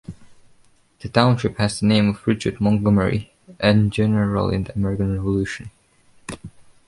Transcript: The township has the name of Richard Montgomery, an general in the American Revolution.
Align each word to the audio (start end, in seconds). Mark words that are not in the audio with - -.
The 1.01 1.09
township 1.09 1.59
has 1.59 1.79
the 1.79 1.85
name 1.85 2.09
of 2.09 2.25
Richard 2.25 2.59
Montgomery, 2.59 3.31
an 3.59 3.91
general 3.91 4.49
in 4.49 4.63
the 4.63 4.73
American 4.73 5.13
Revolution. 5.15 5.69